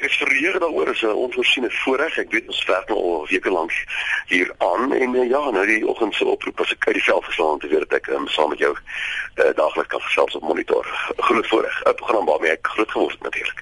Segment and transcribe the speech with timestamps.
[0.00, 2.16] Ek is verheug daaroor is 'n onvoorsiene voorreg.
[2.18, 3.72] Ek weet ons werk nou al weke lank
[4.26, 7.24] hier aan en uh, ja, nou die oggend se oproep as ek uit die veld
[7.24, 10.86] geslaan te weet ek um, saam met jou uh, daagliks kan gesels op monitor.
[11.16, 11.82] Groot voorreg.
[11.84, 13.60] 'n Program waarmee ek groot geword het natuurlik.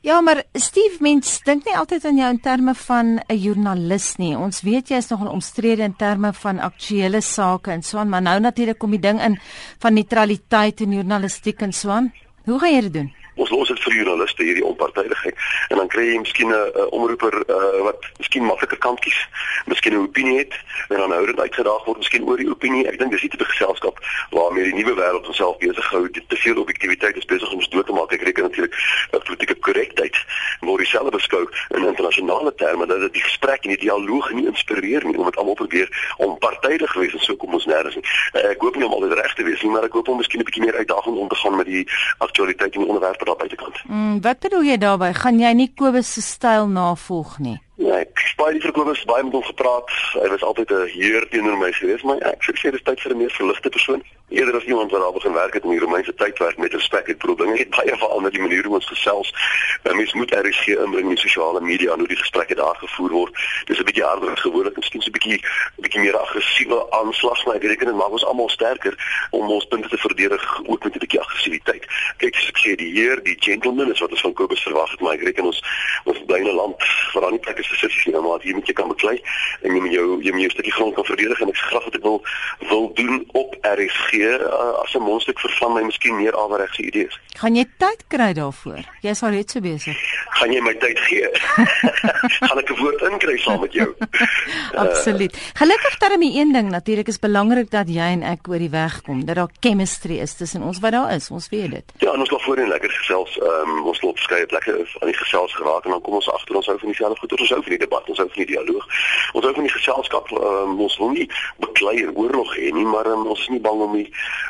[0.00, 4.36] Ja, maar Steve, mens dink nie altyd aan jou in terme van 'n joernalis nie.
[4.36, 8.22] Ons weet jy is nogal omstrede in terme van aktuelle sake en so aan, maar
[8.22, 9.38] nou natuurlik kom die ding in
[9.78, 12.12] van neutraliteit en journalistiek en so aan.
[12.44, 13.25] Hoe gaan jy dit doen?
[13.36, 15.36] Ons los dit vir joernaliste hierdie onpartydigheid
[15.68, 19.18] en dan kry jy miskien 'n omroeper uh, wat miskien makliker kan kies,
[19.66, 20.54] miskien 'n opinie het
[20.88, 22.86] en dan hou dit uitgedaag word miskien oor die opinie.
[22.88, 23.98] Ek dink dis 'n tipe geselskap
[24.30, 26.08] waarmee die nuwe wêreld homself besig hou.
[26.10, 28.12] Te veel objektiviteit is besig om ons dood te maak.
[28.12, 28.74] Ek reken natuurlik
[29.10, 30.16] dat politieke korrektheid
[30.60, 31.44] word dieselfde beskou
[31.76, 35.54] in internasionale terme dat dit die gesprek en die dialoog nie inspireer nie omdat almal
[35.54, 38.04] probeer om partydig wees en so kom ons nêrens nie.
[38.32, 39.35] Uh, ek hoop nie om altyd reg
[39.66, 41.84] nie, maar ek hoop om miskien 'n bietjie meer uitdagend om te gaan met die
[42.18, 43.82] aktualiteit en die onderwerpe daar buitekant.
[43.84, 45.14] Mm, wat bedoel jy daarmee?
[45.14, 47.60] Gaan jy nie Kobus se styl navolg nie?
[48.34, 49.90] Baie die verkopers baie met hom gepraat.
[50.12, 53.12] Hy was altyd 'n heer teenoor my gewees, maar ja, ek sê dis tyd vir
[53.12, 54.02] 'n meer verligte persoon.
[54.28, 57.18] Eerder as iemand wat daar begin werk het in die Romeinse tydwerk met respek het
[57.18, 59.34] probeer dinge baie verander die manier hoe ons gesels.
[59.84, 63.34] Uh, mens moet RSG inbring in sosiale media en hoe die gesprekke daar gevoer word.
[63.64, 65.40] Dis 'n bietjie harder as gewoonlik, miskien 'n bietjie
[65.78, 68.94] 'n bietjie meer aggressiewe aanslag, maar ek reken dit maak ons almal sterker
[69.30, 71.55] om ons punte te verdedig ook met 'n bietjie aggressiwiteit.
[72.48, 75.26] Ek sê die heer, die gentleman is wat ons van Kobus verwag het, maar ek
[75.28, 75.60] reken ons
[76.04, 76.76] ons bly in 'n land
[77.12, 79.16] waar daar nie plek is vir sissies nie, maar hier moet jy kan beklei
[79.62, 81.94] en jy moet jou jy moet jou stukkie grond kan verdedig en ek graag wat
[81.94, 82.18] ek wil
[82.68, 87.20] wil doen op RSG uh, as 'n mondstuk vir van my miskien meer averegse idees.
[87.36, 88.82] Gaan jy tyd kry daarvoor?
[89.02, 89.96] Jy's al reeds so besig.
[90.38, 91.28] Gaan jy my tyd gee?
[92.48, 93.88] gaan ek 'n woord inkry saam met jou?
[94.84, 95.36] Absoluut.
[95.54, 99.02] Gelukkig dat my een ding natuurlik is belangrik dat jy en ek oor die weg
[99.02, 101.30] kom, dat daar chemistry is tussen ons wat daar is.
[101.30, 101.92] Ons weet dit.
[101.98, 103.38] Ja, ons loop voorheen lekker gesels.
[103.38, 106.56] Ehm um, ons loop skei plekke aan die gesels geraak en dan kom ons agter
[106.58, 107.34] ons hou van dieselfde goed.
[107.40, 108.86] Ons hou van die debat, ons hou van die dialoog.
[109.32, 110.32] Ons hou van die geselskap.
[110.32, 111.28] Um, ons wil nie
[111.62, 114.08] beklei oorlog hê nie, maar um, ons is nie bang om die,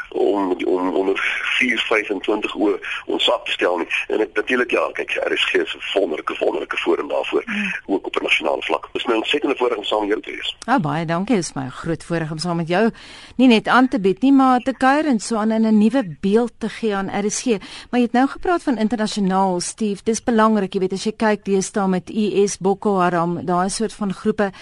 [0.08, 1.18] om om onder
[1.58, 3.88] 425 oor ons sak te stel nie.
[4.08, 7.72] En ek natuurlik ja, kyk, daar is geen wonderlike wonderlike voordeel daarvoor mm.
[7.86, 8.88] ook op 'n nasionale vlak.
[8.92, 10.56] Dis my ontsettende voorreg om saam met jou te wees.
[10.64, 11.36] Ah, baie dankie.
[11.36, 12.90] Is my groot voorreg om saam met jou
[13.36, 16.16] nie net aan te bied nie, maar te kuier en so aan in 'n nuwe
[16.20, 17.58] beeld te gee aan RSG.
[17.90, 20.00] Maar jy het nou gepraat van internasionaal, Steve.
[20.04, 24.12] Dis belangrik, jy weet, as jy kyk deesdae met IS Boko Haram, daai soort van
[24.12, 24.52] groepe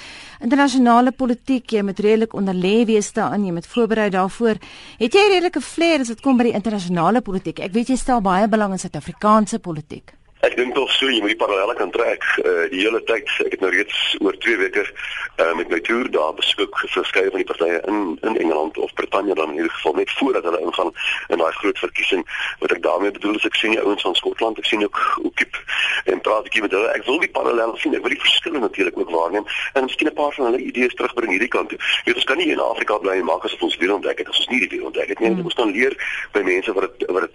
[0.40, 4.60] internasionale politiek, jy moet redelik onderlê wees daarin, jy moet voorberei daarvoor.
[4.98, 7.58] Het jy redelike flair as dit kom by die internasionale politiek?
[7.66, 10.14] Ek weet jy stel baie belang in Suid-Afrikaanse politiek.
[10.44, 13.30] Ek dink tog so jy moet die parallelle kan trek uh, die hele tyd.
[13.46, 17.40] Ek het nou reeds oor 2 weke uh, met my toer daar besoek verskeie van
[17.40, 20.90] die partye in in Engeland of Brittanje dan in hierdie geval net voordat hulle ingaan
[21.32, 22.26] in daai groot verkiesing.
[22.60, 25.56] Wat ek daarmee bedoel is ek sien die ouens van Skotland, ek sien ook Oekip
[26.12, 26.92] en praat ek met hulle.
[26.92, 27.96] Ek wil die parallelle sien.
[27.96, 31.32] Ek wil die verskille natuurlik ook waarneem en miskien 'n paar van hulle idees terugbring
[31.32, 31.78] hierdie kant toe.
[31.78, 34.28] Jy weet ons kan nie in Afrika bly en maak asof ons weer ontdek het
[34.28, 35.32] as ons nie die weer ontdek het nie.
[35.32, 35.48] Hmm.
[35.48, 35.96] Ons kan leer
[36.36, 37.34] by mense wat dit wat dit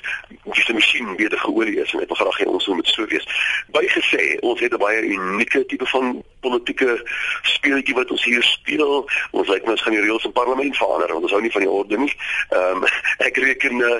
[0.53, 3.25] dis 'n masjien beter geolie is en ek wil graag hê ons moet so wees.
[3.71, 7.01] Bygesê, ons het 'n baie unieke tipe van politieke
[7.41, 9.09] speletjie wat ons hier speel.
[9.31, 11.61] Ons lyk nou ons gaan die reëls in parlement verander want ons hou nie van
[11.61, 12.13] die orde nie.
[12.49, 12.87] Ehm um,
[13.29, 13.97] ek reken uh,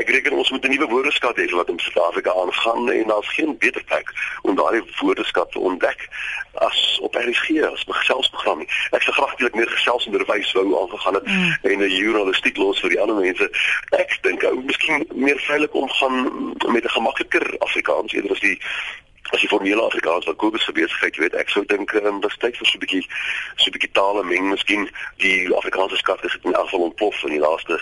[0.00, 3.58] ek reken ons moet 'n nuwe woordeskat hê wat in Suid-Afrika aangaan en daar's geen
[3.58, 4.12] beter plek
[4.42, 6.08] om daardie woordeskat te ontdek
[6.68, 8.68] as op RSG as geselsprogram nie.
[8.90, 11.58] Ek sou graag eintlik meer gesels en onderwys wou aangegaan het mm.
[11.62, 13.50] en 'n journalistiek los vir die ander mense.
[13.98, 16.16] Ek dink ou miskien meer veilig omgaan
[16.74, 18.58] met 'n gemakliker Afrikaans eerder as die
[19.30, 22.36] as die formele Afrikaans wat Kobus se besigheid, jy weet, ek sou dink um, dis
[22.40, 23.04] tyd vir so 'n bietjie
[23.56, 27.36] so 'n bietjie tale meng, miskien die Afrikaanse skatte het in elk geval ontplof in
[27.36, 27.80] die laaste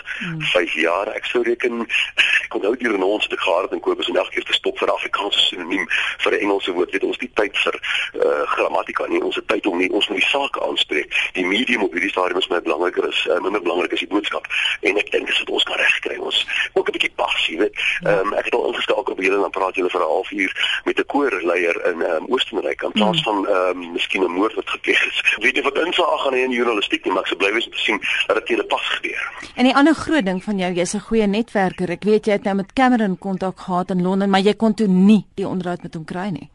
[0.51, 0.81] 5 hmm.
[0.81, 1.07] jaar.
[1.15, 4.35] Ek sou reken ek kon nou hier in ons te gehad en Kobus en elke
[4.35, 5.87] keer te stop vir Afrikaanse sinoniem
[6.23, 6.91] vir 'n Engelse woord.
[6.91, 10.19] Weet ons die tyd vir uh, grammatika nie, ons het tyd om nie ons moet
[10.19, 11.13] die saak aanspreek.
[11.33, 14.47] Die medium op hierdie stadium is my belangriker is uh, minder belangrik as die boodskap.
[14.81, 16.17] En ek dink dis wat ons kan regkry.
[16.17, 17.75] Ons ook 'n bietjie passie, weet.
[18.01, 18.19] Ja.
[18.19, 20.51] Um, ek het al ingeskakel op julle en dan praat julle vir 'n halfuur
[20.85, 23.23] met 'n koor leier in um, Oostenryk in plaas mm.
[23.23, 25.21] van ehm um, miskien 'n moord wat gepleeg is.
[25.41, 27.71] Weet jy wat insaag gaan hê in journalistiek nie, maar ek sou bly wees om
[27.71, 29.23] te sien dat dit 'n pas gebeur.
[29.55, 31.89] En die ander groot ding van jou, jy's 'n goeie netwerker.
[31.89, 34.87] Ek weet jy het nou met Cameron kontak gehad in Londen, maar jy kon toe
[34.87, 36.49] nie die onderhoud met hom kry nie.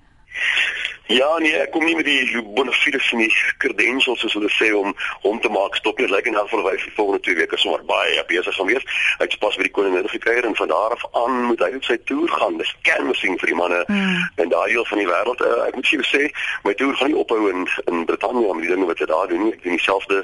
[1.12, 4.94] Ja nee, ek kom nie met die bonafides en die credentials soos hulle sê om
[5.24, 6.08] hom te maak stop nie.
[6.08, 8.86] Lyk en dan vir die volgende 2 weke sommer baie besig gaan wees.
[9.18, 11.84] Hy het pas by die koningin gekry en van daar af aan moet hy op
[11.84, 12.56] sy toer gaan.
[12.60, 14.22] Dis canvassing vir die manne mm.
[14.44, 15.44] en daai deel van die wêreld.
[15.44, 16.22] Uh, ek moet vir sê,
[16.64, 19.44] my toer gaan nie ophou in in Brittanje om die dinge wat hy daar doen
[19.44, 19.52] nie.
[19.52, 20.22] Ek doen dieselfde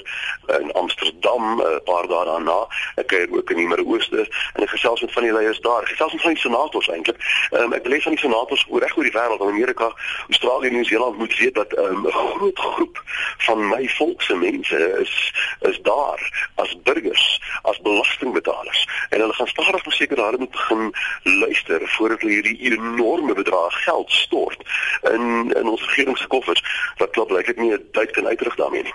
[0.56, 2.58] in Amsterdam 'n uh, paar dae daarna.
[2.96, 4.24] Ek kuier ook in die Midde-Ooste
[4.54, 5.84] en ek gesels met van die leiers daar.
[5.92, 7.20] Gesels met van die senators eintlik.
[7.52, 9.92] Um, ek lees van die senators oor reg oor die wêreld, in Amerika,
[10.32, 13.02] Australië, Nieu-Seeland moet weet dat ehm, 'n um, groot groep
[13.38, 19.46] van my volk se mense is is daar as burgers, as belastingbetalers en hulle gaan
[19.46, 24.60] stadig maar seker daar moet begin luister voordat hulle hierdie enorme bedrag geld stort
[25.02, 26.62] in in ons regeringskoffers
[26.96, 28.94] wat klop lyk dit nie 'n tyd kan uitrig daarmee nie.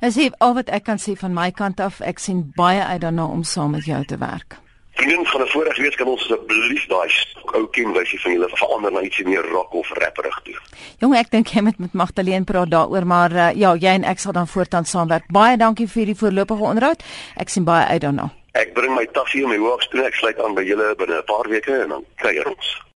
[0.00, 3.00] As jy al wat ek kan sê van my kant af, ek sien baie uit
[3.00, 4.63] daarna om saam met jou te werk.
[5.04, 7.12] Vriendin van 'n vorige week kan ons asseblief daai
[7.52, 10.54] ou kenwysie van julle verander na ietsie meer rock of rapperig toe.
[10.98, 14.18] Jong, ek dink jy moet met Magdalene praat daaroor, maar uh, ja, jy en ek
[14.18, 15.28] sal dan voortaan saamwerk.
[15.28, 17.04] Baie dankie vir die voorlopige onderhoud.
[17.36, 18.30] Ek sien baie uit daarna.
[18.52, 21.48] Ek bring my taffie en my hoofstroom ek sluit aan by julle binne 'n paar
[21.48, 22.84] weke en dan kuier ons.